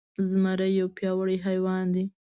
[0.29, 2.05] زمری يو پياوړی حيوان دی.